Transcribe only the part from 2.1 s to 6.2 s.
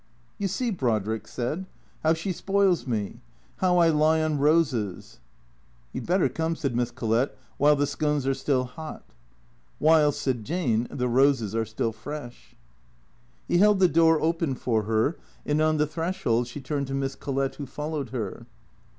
she spoils me, how T lie on roses."" You 'd